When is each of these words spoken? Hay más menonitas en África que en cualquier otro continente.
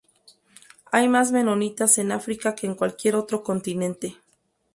Hay 0.91 1.07
más 1.07 1.31
menonitas 1.31 1.99
en 1.99 2.11
África 2.11 2.55
que 2.55 2.65
en 2.65 2.73
cualquier 2.73 3.15
otro 3.15 3.43
continente. 3.43 4.17